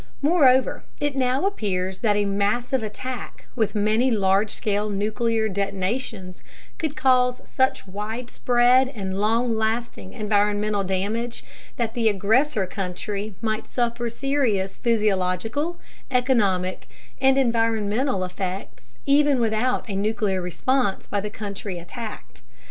[0.23, 6.41] Moreover, it now appears that a massive attack with many large scale nuclear detonations
[6.79, 11.43] could cause such widespread and long lasting environmental damage
[11.77, 15.77] that the aggressor country might suffer serious physiological,
[16.09, 16.87] economic,
[17.21, 22.41] and environmental effects even without a nuclear response by the country attacked.